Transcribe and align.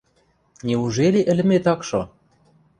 Неужели 0.67 1.19
ӹлӹмет 1.31 1.65
ак 1.73 1.81
шо?! 1.89 2.01